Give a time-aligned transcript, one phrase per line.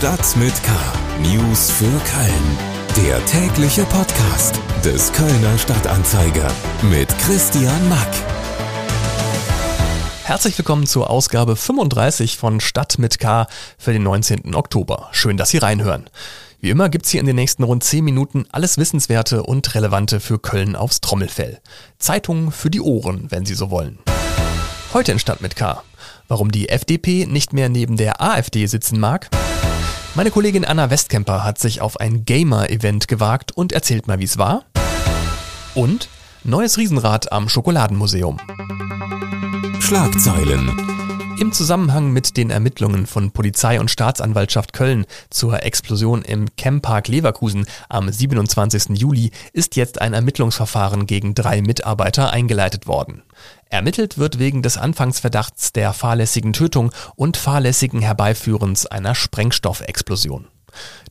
[0.00, 0.72] Stadt mit K.
[1.20, 3.06] News für Köln.
[3.06, 6.50] Der tägliche Podcast des Kölner Stadtanzeiger
[6.90, 8.08] mit Christian Mack.
[10.24, 14.54] Herzlich willkommen zur Ausgabe 35 von Stadt mit K für den 19.
[14.54, 15.10] Oktober.
[15.12, 16.08] Schön, dass Sie reinhören.
[16.62, 20.38] Wie immer gibt's hier in den nächsten rund 10 Minuten alles Wissenswerte und Relevante für
[20.38, 21.60] Köln aufs Trommelfell.
[21.98, 23.98] Zeitungen für die Ohren, wenn Sie so wollen.
[24.94, 25.82] Heute in Stadt mit K.
[26.26, 29.28] Warum die FDP nicht mehr neben der AfD sitzen mag.
[30.16, 34.38] Meine Kollegin Anna Westkemper hat sich auf ein Gamer-Event gewagt und erzählt mal, wie es
[34.38, 34.64] war.
[35.74, 36.08] Und
[36.42, 38.38] neues Riesenrad am Schokoladenmuseum.
[39.78, 40.90] Schlagzeilen.
[41.40, 47.66] Im Zusammenhang mit den Ermittlungen von Polizei und Staatsanwaltschaft Köln zur Explosion im Chempark Leverkusen
[47.88, 48.98] am 27.
[48.98, 53.22] Juli ist jetzt ein Ermittlungsverfahren gegen drei Mitarbeiter eingeleitet worden.
[53.70, 60.48] Ermittelt wird wegen des Anfangsverdachts der fahrlässigen Tötung und fahrlässigen Herbeiführens einer Sprengstoffexplosion.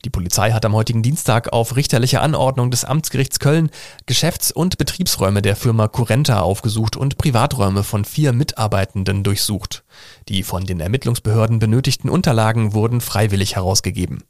[0.04, 3.70] Die Polizei hat am heutigen Dienstag auf richterliche Anordnung des Amtsgerichts Köln
[4.04, 9.82] Geschäfts- und Betriebsräume der Firma Currenta aufgesucht und Privaträume von vier Mitarbeitenden durchsucht.
[10.28, 14.22] Die von den Ermittlungsbehörden benötigten Unterlagen wurden freiwillig herausgegeben.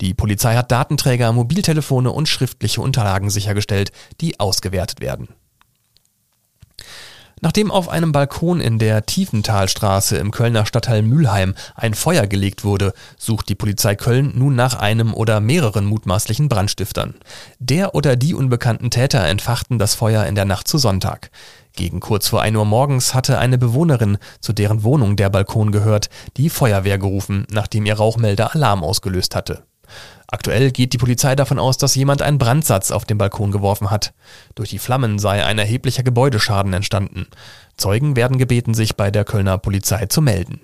[0.00, 5.28] Die Polizei hat Datenträger, Mobiltelefone und schriftliche Unterlagen sichergestellt, die ausgewertet werden.
[7.44, 12.92] Nachdem auf einem Balkon in der Tiefenthalstraße im Kölner Stadtteil Mülheim ein Feuer gelegt wurde,
[13.18, 17.14] sucht die Polizei Köln nun nach einem oder mehreren mutmaßlichen Brandstiftern.
[17.58, 21.32] Der oder die unbekannten Täter entfachten das Feuer in der Nacht zu Sonntag.
[21.74, 26.10] Gegen kurz vor 1 Uhr morgens hatte eine Bewohnerin, zu deren Wohnung der Balkon gehört,
[26.36, 29.64] die Feuerwehr gerufen, nachdem ihr Rauchmelder Alarm ausgelöst hatte.
[30.26, 34.14] Aktuell geht die Polizei davon aus, dass jemand einen Brandsatz auf den Balkon geworfen hat.
[34.54, 37.26] Durch die Flammen sei ein erheblicher Gebäudeschaden entstanden.
[37.76, 40.60] Zeugen werden gebeten, sich bei der Kölner Polizei zu melden.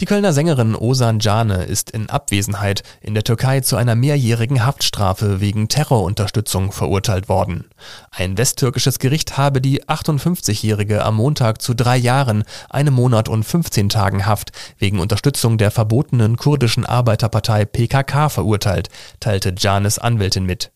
[0.00, 5.40] Die Kölner Sängerin Osan Cane ist in Abwesenheit in der Türkei zu einer mehrjährigen Haftstrafe
[5.40, 7.64] wegen Terrorunterstützung verurteilt worden.
[8.12, 13.88] Ein westtürkisches Gericht habe die 58-Jährige am Montag zu drei Jahren, einem Monat und 15
[13.88, 20.70] Tagen Haft wegen Unterstützung der verbotenen kurdischen Arbeiterpartei PKK verurteilt, teilte Canes Anwältin mit.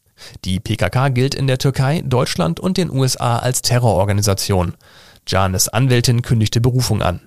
[0.44, 4.75] Die PKK gilt in der Türkei, Deutschland und den USA als Terrororganisation.
[5.26, 7.20] Canes Anwältin kündigte Berufung an.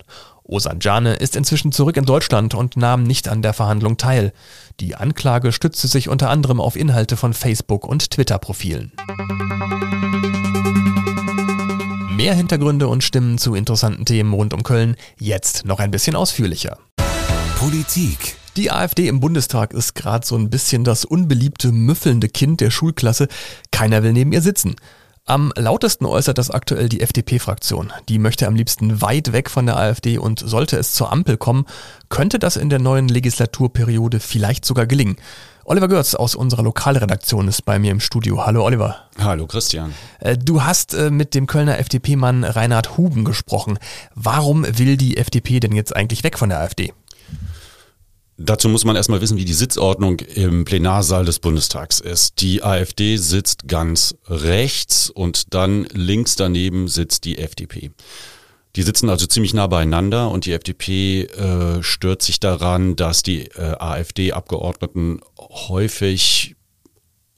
[0.48, 4.32] Osanjane ist inzwischen zurück in Deutschland und nahm nicht an der Verhandlung teil.
[4.80, 8.92] Die Anklage stützte sich unter anderem auf Inhalte von Facebook- und Twitter-Profilen.
[12.16, 16.78] Mehr Hintergründe und Stimmen zu interessanten Themen rund um Köln jetzt noch ein bisschen ausführlicher.
[17.58, 18.38] Politik.
[18.56, 23.28] Die AfD im Bundestag ist gerade so ein bisschen das unbeliebte, müffelnde Kind der Schulklasse.
[23.72, 24.76] Keiner will neben ihr sitzen.
[25.28, 27.92] Am lautesten äußert das aktuell die FDP-Fraktion.
[28.10, 31.66] Die möchte am liebsten weit weg von der AfD und sollte es zur Ampel kommen,
[32.10, 35.16] könnte das in der neuen Legislaturperiode vielleicht sogar gelingen.
[35.64, 38.46] Oliver Görz aus unserer Lokalredaktion ist bei mir im Studio.
[38.46, 38.98] Hallo Oliver.
[39.18, 39.96] Hallo Christian.
[40.20, 43.80] Äh, du hast äh, mit dem Kölner FDP-Mann Reinhard Huben gesprochen.
[44.14, 46.94] Warum will die FDP denn jetzt eigentlich weg von der AfD?
[48.38, 52.42] Dazu muss man erstmal wissen, wie die Sitzordnung im Plenarsaal des Bundestags ist.
[52.42, 57.92] Die AfD sitzt ganz rechts und dann links daneben sitzt die FDP.
[58.76, 63.46] Die sitzen also ziemlich nah beieinander und die FDP äh, stört sich daran, dass die
[63.52, 66.58] äh, AfD-Abgeordneten häufig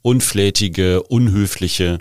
[0.02, 2.00] unflätige, unhöfliche,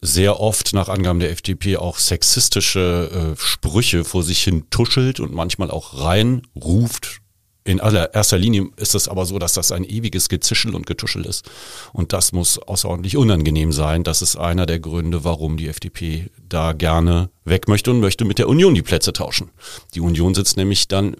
[0.00, 5.32] sehr oft nach Angaben der FDP auch sexistische äh, Sprüche vor sich hin tuschelt und
[5.32, 7.19] manchmal auch reinruft
[7.64, 11.48] in allererster Linie ist es aber so, dass das ein ewiges Gezischel und Getuschel ist.
[11.92, 14.02] Und das muss außerordentlich unangenehm sein.
[14.02, 18.38] Das ist einer der Gründe, warum die FDP da gerne weg möchte und möchte mit
[18.38, 19.50] der Union die Plätze tauschen.
[19.94, 21.16] Die Union sitzt nämlich dann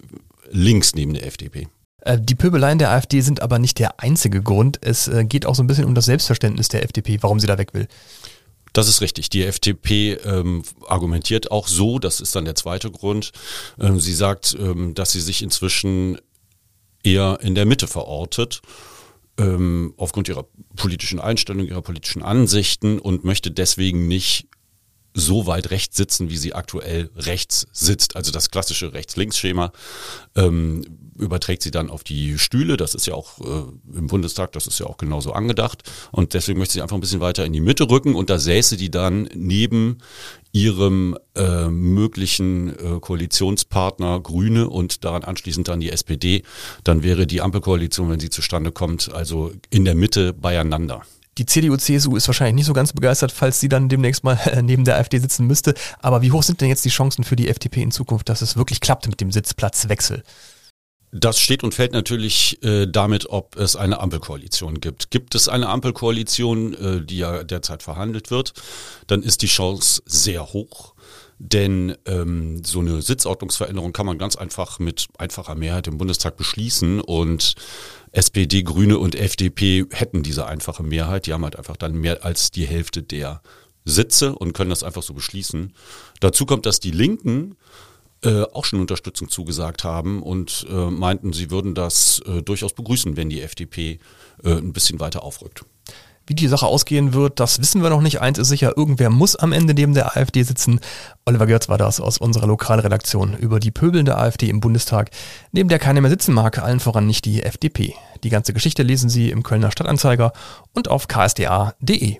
[0.50, 1.68] links neben der FDP.
[2.00, 4.78] Äh, die Pöbeleien der AfD sind aber nicht der einzige Grund.
[4.80, 7.58] Es äh, geht auch so ein bisschen um das Selbstverständnis der FDP, warum sie da
[7.58, 7.86] weg will.
[8.72, 9.30] Das ist richtig.
[9.30, 13.32] Die FDP ähm, argumentiert auch so, das ist dann der zweite Grund.
[13.80, 16.18] Ähm, sie sagt, ähm, dass sie sich inzwischen
[17.02, 18.62] eher in der Mitte verortet,
[19.38, 24.48] ähm, aufgrund ihrer politischen Einstellung, ihrer politischen Ansichten und möchte deswegen nicht
[25.14, 28.16] so weit rechts sitzen, wie sie aktuell rechts sitzt.
[28.16, 29.72] Also das klassische Rechts-Links-Schema
[30.36, 30.84] ähm,
[31.18, 32.76] überträgt sie dann auf die Stühle.
[32.76, 35.82] Das ist ja auch äh, im Bundestag, das ist ja auch genauso angedacht.
[36.12, 38.76] Und deswegen möchte sie einfach ein bisschen weiter in die Mitte rücken und da säße
[38.76, 39.98] die dann neben
[40.52, 46.42] ihrem äh, möglichen äh, Koalitionspartner Grüne und daran anschließend dann die SPD.
[46.84, 51.02] Dann wäre die Ampelkoalition, wenn sie zustande kommt, also in der Mitte beieinander.
[51.40, 54.96] Die CDU-CSU ist wahrscheinlich nicht so ganz begeistert, falls sie dann demnächst mal neben der
[54.96, 55.72] AfD sitzen müsste.
[55.98, 58.58] Aber wie hoch sind denn jetzt die Chancen für die FDP in Zukunft, dass es
[58.58, 60.22] wirklich klappt mit dem Sitzplatzwechsel?
[61.12, 65.10] Das steht und fällt natürlich äh, damit, ob es eine Ampelkoalition gibt.
[65.10, 68.52] Gibt es eine Ampelkoalition, äh, die ja derzeit verhandelt wird,
[69.06, 70.94] dann ist die Chance sehr hoch.
[71.42, 77.00] Denn ähm, so eine Sitzordnungsveränderung kann man ganz einfach mit einfacher Mehrheit im Bundestag beschließen
[77.00, 77.54] und
[78.12, 81.24] SPD, Grüne und FDP hätten diese einfache Mehrheit.
[81.26, 83.40] Die haben halt einfach dann mehr als die Hälfte der
[83.86, 85.72] Sitze und können das einfach so beschließen.
[86.20, 87.56] Dazu kommt, dass die Linken
[88.22, 93.16] äh, auch schon Unterstützung zugesagt haben und äh, meinten, sie würden das äh, durchaus begrüßen,
[93.16, 93.98] wenn die FDP
[94.44, 95.64] äh, ein bisschen weiter aufrückt.
[96.30, 98.20] Wie die Sache ausgehen wird, das wissen wir noch nicht.
[98.20, 100.78] Eins ist sicher, irgendwer muss am Ende neben der AfD sitzen.
[101.24, 105.10] Oliver Görz war das aus unserer Lokalredaktion über die pöbelnde AfD im Bundestag,
[105.50, 107.96] neben der keiner mehr sitzen mag, allen voran nicht die FDP.
[108.22, 110.32] Die ganze Geschichte lesen Sie im Kölner Stadtanzeiger
[110.72, 112.18] und auf ksda.de.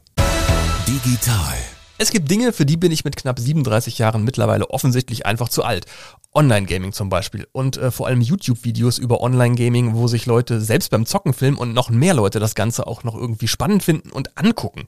[0.88, 1.54] Digital
[2.00, 5.64] es gibt Dinge, für die bin ich mit knapp 37 Jahren mittlerweile offensichtlich einfach zu
[5.64, 5.84] alt.
[6.32, 11.04] Online-Gaming zum Beispiel und äh, vor allem YouTube-Videos über Online-Gaming, wo sich Leute selbst beim
[11.04, 14.86] Zocken filmen und noch mehr Leute das Ganze auch noch irgendwie spannend finden und angucken.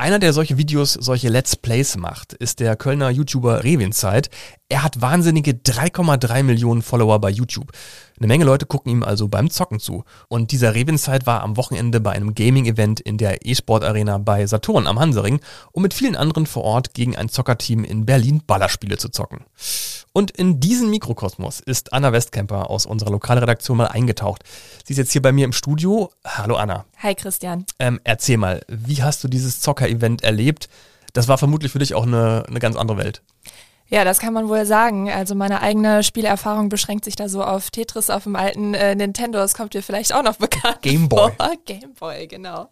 [0.00, 4.30] Einer, der solche Videos, solche Let's Plays macht, ist der Kölner YouTuber Revinzeit.
[4.70, 7.72] Er hat wahnsinnige 3,3 Millionen Follower bei YouTube.
[8.18, 10.04] Eine Menge Leute gucken ihm also beim Zocken zu.
[10.28, 15.00] Und dieser Revinzeit war am Wochenende bei einem Gaming-Event in der E-Sport-Arena bei Saturn am
[15.00, 15.40] Hansering,
[15.72, 19.46] um mit vielen anderen vor Ort gegen ein Zockerteam in Berlin Ballerspiele zu zocken.
[20.12, 24.44] Und in diesen Mikrokosmos ist Anna Westkemper aus unserer Lokalredaktion mal eingetaucht.
[24.84, 26.10] Sie ist jetzt hier bei mir im Studio.
[26.26, 26.84] Hallo Anna.
[26.98, 27.64] Hi Christian.
[27.78, 30.68] Ähm, erzähl mal, wie hast du dieses Zocker-Event erlebt?
[31.14, 33.22] Das war vermutlich für dich auch eine, eine ganz andere Welt.
[33.90, 35.10] Ja, das kann man wohl sagen.
[35.10, 39.38] Also meine eigene Spielerfahrung beschränkt sich da so auf Tetris auf dem alten äh, Nintendo.
[39.38, 41.32] Das kommt dir vielleicht auch noch bekannt Game Boy.
[41.38, 41.52] Vor.
[41.64, 42.68] Game Boy, genau.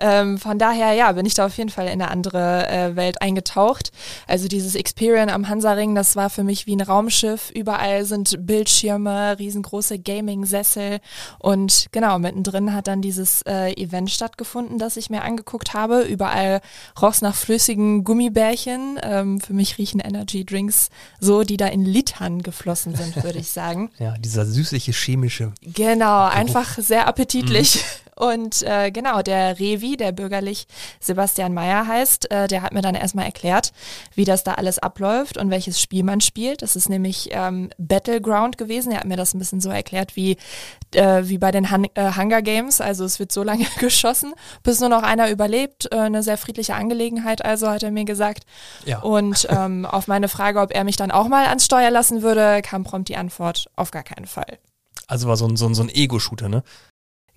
[0.00, 3.20] Ähm, von daher, ja, bin ich da auf jeden Fall in eine andere äh, Welt
[3.20, 3.92] eingetaucht.
[4.26, 7.50] Also dieses Experian am Hansaring, das war für mich wie ein Raumschiff.
[7.50, 11.00] Überall sind Bildschirme, riesengroße Gaming-Sessel
[11.38, 16.00] und genau, mittendrin hat dann dieses äh, Event stattgefunden, das ich mir angeguckt habe.
[16.02, 16.60] Überall
[17.00, 18.98] roch's nach flüssigen Gummibärchen.
[19.02, 20.88] Ähm, für mich riechen Energy Drinks
[21.20, 23.90] so, die da in Litern geflossen sind, würde ich sagen.
[23.98, 25.52] ja, dieser süßliche chemische.
[25.62, 27.84] Genau, einfach sehr appetitlich.
[28.20, 30.66] Und äh, genau, der Revi, der bürgerlich
[31.00, 33.72] Sebastian Meyer heißt, äh, der hat mir dann erstmal erklärt,
[34.14, 36.60] wie das da alles abläuft und welches Spiel man spielt.
[36.60, 38.92] Das ist nämlich ähm, Battleground gewesen.
[38.92, 40.36] Er hat mir das ein bisschen so erklärt wie,
[40.94, 42.82] äh, wie bei den Han äh, Hunger Games.
[42.82, 45.90] Also es wird so lange geschossen, bis nur noch einer überlebt.
[45.90, 48.44] Äh, eine sehr friedliche Angelegenheit, also hat er mir gesagt.
[48.84, 49.00] Ja.
[49.00, 52.60] Und ähm, auf meine Frage, ob er mich dann auch mal ans Steuer lassen würde,
[52.60, 54.58] kam prompt die Antwort, auf gar keinen Fall.
[55.06, 56.62] Also war so ein, so ein, so ein Ego-Shooter, ne?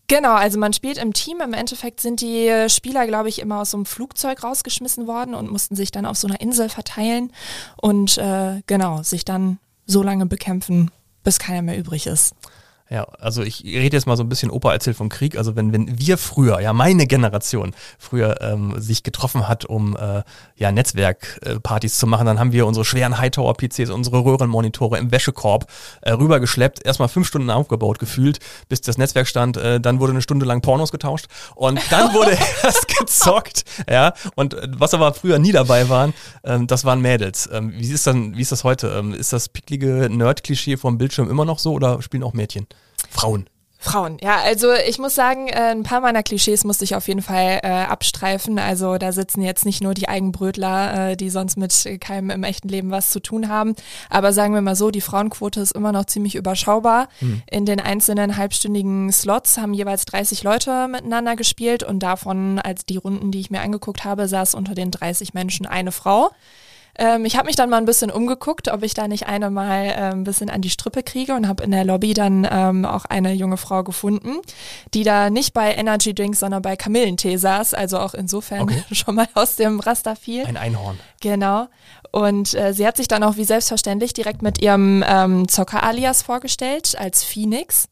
[0.08, 1.40] Genau, also man spielt im Team.
[1.42, 5.50] Im Endeffekt sind die Spieler, glaube ich, immer aus so einem Flugzeug rausgeschmissen worden und
[5.50, 7.32] mussten sich dann auf so einer Insel verteilen
[7.82, 10.92] und äh, genau, sich dann so lange bekämpfen,
[11.24, 12.36] bis keiner mehr übrig ist.
[12.90, 15.38] Ja, also ich rede jetzt mal so ein bisschen Opa erzählt vom Krieg.
[15.38, 20.22] Also wenn, wenn wir früher, ja meine Generation, früher ähm, sich getroffen hat, um äh,
[20.58, 25.66] ja Netzwerkpartys äh, zu machen, dann haben wir unsere schweren Hightower-PCs, unsere Röhrenmonitore im Wäschekorb
[26.02, 29.56] äh, rübergeschleppt, erstmal fünf Stunden aufgebaut gefühlt, bis das Netzwerk stand.
[29.56, 33.64] Äh, dann wurde eine Stunde lang Pornos getauscht und dann wurde erst gezockt.
[33.90, 36.14] Ja, und äh, was aber früher nie dabei waren,
[36.44, 37.50] ähm, das waren Mädels.
[37.52, 38.90] Ähm, wie ist dann, wie ist das heute?
[38.90, 42.68] Ähm, ist das picklige Nerd-Klischee vom Bildschirm immer noch so oder spielen auch Mädchen?
[43.14, 43.48] Frauen.
[43.84, 47.22] Frauen, ja, also ich muss sagen, äh, ein paar meiner Klischees musste ich auf jeden
[47.22, 48.58] Fall äh, abstreifen.
[48.58, 52.70] Also da sitzen jetzt nicht nur die Eigenbrötler, äh, die sonst mit keinem im echten
[52.70, 53.76] Leben was zu tun haben.
[54.10, 57.10] Aber sagen wir mal so, die Frauenquote ist immer noch ziemlich überschaubar.
[57.20, 57.44] Mhm.
[57.52, 62.98] In den einzelnen halbstündigen Slots haben jeweils 30 Leute miteinander gespielt und davon, als die
[62.98, 66.32] Runden, die ich mir angeguckt habe, saß unter den 30 Menschen eine Frau.
[66.96, 69.86] Ähm, ich habe mich dann mal ein bisschen umgeguckt, ob ich da nicht eine mal
[69.86, 73.06] äh, ein bisschen an die Strippe kriege und habe in der Lobby dann ähm, auch
[73.06, 74.38] eine junge Frau gefunden,
[74.94, 78.84] die da nicht bei Energy Drinks, sondern bei Kamillentee saß, also auch insofern okay.
[78.92, 80.46] schon mal aus dem Raster fiel.
[80.46, 81.00] Ein Einhorn.
[81.22, 81.68] Genau.
[82.12, 86.96] Und äh, sie hat sich dann auch wie selbstverständlich direkt mit ihrem ähm, Zocker-Alias vorgestellt
[86.98, 87.88] als Phoenix.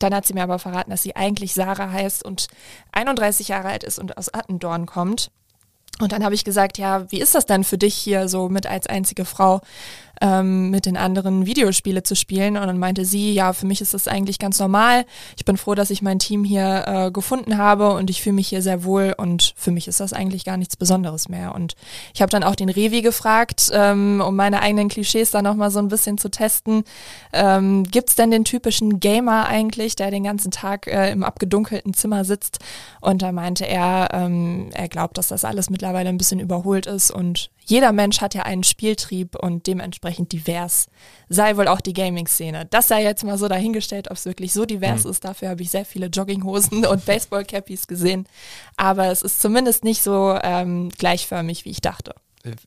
[0.00, 2.48] Dann hat sie mir aber verraten, dass sie eigentlich Sarah heißt und
[2.92, 5.30] 31 Jahre alt ist und aus Attendorn kommt.
[6.00, 8.66] Und dann habe ich gesagt, ja, wie ist das denn für dich hier so mit
[8.66, 9.60] als einzige Frau?
[10.20, 12.56] Ähm, mit den anderen Videospiele zu spielen.
[12.56, 15.04] Und dann meinte sie, ja, für mich ist das eigentlich ganz normal.
[15.36, 18.48] Ich bin froh, dass ich mein Team hier äh, gefunden habe und ich fühle mich
[18.48, 21.54] hier sehr wohl und für mich ist das eigentlich gar nichts Besonderes mehr.
[21.54, 21.74] Und
[22.14, 25.78] ich habe dann auch den Revi gefragt, ähm, um meine eigenen Klischees da nochmal so
[25.78, 26.84] ein bisschen zu testen.
[27.32, 31.94] Ähm, Gibt es denn den typischen Gamer eigentlich, der den ganzen Tag äh, im abgedunkelten
[31.94, 32.58] Zimmer sitzt?
[33.00, 37.10] Und da meinte er, ähm, er glaubt, dass das alles mittlerweile ein bisschen überholt ist
[37.10, 40.88] und jeder Mensch hat ja einen Spieltrieb und dementsprechend divers
[41.28, 42.66] sei wohl auch die Gaming-Szene.
[42.66, 45.10] Das sei jetzt mal so dahingestellt, ob es wirklich so divers mhm.
[45.10, 45.24] ist.
[45.24, 48.26] Dafür habe ich sehr viele Jogginghosen und Baseball-Cappies gesehen.
[48.76, 52.14] Aber es ist zumindest nicht so ähm, gleichförmig, wie ich dachte.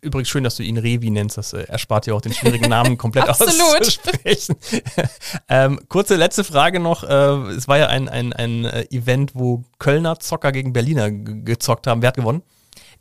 [0.02, 1.38] Übrigens schön, dass du ihn Revi nennst.
[1.38, 4.56] Das äh, erspart dir auch den schwierigen Namen komplett auszusprechen.
[5.50, 7.04] ähm, kurze letzte Frage noch.
[7.04, 11.88] Äh, es war ja ein, ein, ein äh, Event, wo Kölner Zocker gegen Berliner gezockt
[11.88, 12.02] haben.
[12.02, 12.44] Wer hat gewonnen?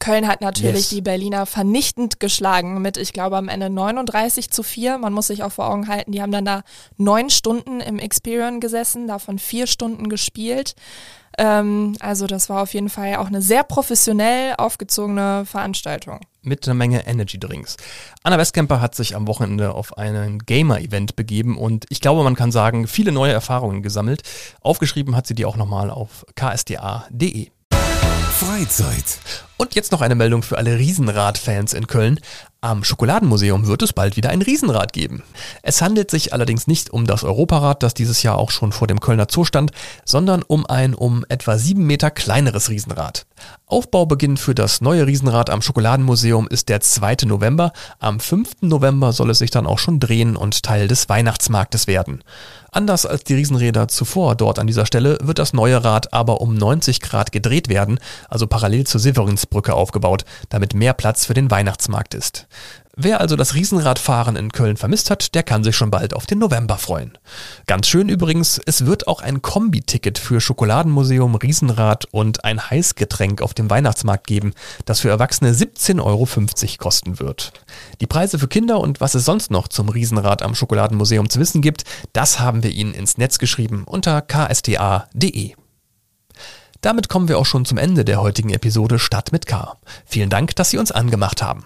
[0.03, 0.89] Köln hat natürlich yes.
[0.89, 4.99] die Berliner vernichtend geschlagen mit, ich glaube, am Ende 39 zu 4.
[4.99, 6.63] Man muss sich auch vor Augen halten, die haben dann da
[6.97, 10.75] neun Stunden im Experian gesessen, davon vier Stunden gespielt.
[11.39, 16.19] Ähm, also das war auf jeden Fall auch eine sehr professionell aufgezogene Veranstaltung.
[16.43, 17.77] Mit einer Menge Energy Drinks.
[18.25, 22.51] Anna Westkemper hat sich am Wochenende auf ein Gamer-Event begeben und ich glaube, man kann
[22.51, 24.23] sagen, viele neue Erfahrungen gesammelt.
[24.63, 27.53] Aufgeschrieben hat sie die auch nochmal auf ksda.de.
[28.43, 29.21] Freizeit.
[29.57, 32.19] Und jetzt noch eine Meldung für alle Riesenrad-Fans in Köln.
[32.61, 35.23] Am Schokoladenmuseum wird es bald wieder ein Riesenrad geben.
[35.63, 38.99] Es handelt sich allerdings nicht um das Europarad, das dieses Jahr auch schon vor dem
[38.99, 39.71] Kölner Zoo stand,
[40.05, 43.27] sondern um ein um etwa sieben Meter kleineres Riesenrad.
[43.67, 47.19] Aufbaubeginn für das neue Riesenrad am Schokoladenmuseum ist der 2.
[47.27, 47.73] November.
[48.01, 48.63] Am 5.
[48.63, 52.25] November soll es sich dann auch schon drehen und Teil des Weihnachtsmarktes werden.
[52.75, 56.55] Anders als die Riesenräder zuvor dort an dieser Stelle wird das neue Rad aber um
[56.55, 58.01] 90 Grad gedreht werden,
[58.31, 62.47] also parallel zur Severinsbrücke aufgebaut, damit mehr Platz für den Weihnachtsmarkt ist.
[62.95, 66.39] Wer also das Riesenradfahren in Köln vermisst hat, der kann sich schon bald auf den
[66.39, 67.17] November freuen.
[67.67, 73.55] Ganz schön übrigens, es wird auch ein Kombi-Ticket für Schokoladenmuseum, Riesenrad und ein Heißgetränk auf
[73.55, 74.53] dem Weihnachtsmarkt geben,
[74.85, 76.29] das für Erwachsene 17,50 Euro
[76.77, 77.55] kosten wird.
[78.03, 81.63] Die Preise für Kinder und was es sonst noch zum Riesenrad am Schokoladenmuseum zu wissen
[81.63, 85.55] gibt, das haben wir Ihnen ins Netz geschrieben unter ksta.de.
[86.83, 89.79] Damit kommen wir auch schon zum Ende der heutigen Episode Stadt mit K.
[90.05, 91.65] Vielen Dank, dass Sie uns angemacht haben.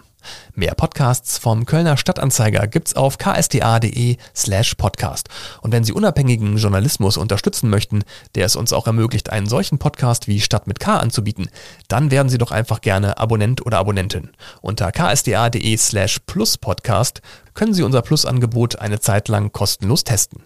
[0.55, 5.29] Mehr Podcasts vom Kölner Stadtanzeiger gibt's auf ksda.de slash podcast.
[5.63, 8.03] Und wenn Sie unabhängigen Journalismus unterstützen möchten,
[8.35, 11.49] der es uns auch ermöglicht, einen solchen Podcast wie Stadt mit K anzubieten,
[11.89, 14.31] dann werden Sie doch einfach gerne Abonnent oder Abonnentin.
[14.61, 17.23] Unter ksda.de slash plus podcast
[17.55, 20.43] können Sie unser Plus-Angebot eine Zeit lang kostenlos testen.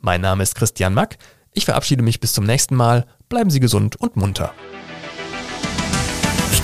[0.00, 1.18] Mein Name ist Christian Mack.
[1.52, 3.06] Ich verabschiede mich bis zum nächsten Mal.
[3.28, 4.52] Bleiben Sie gesund und munter.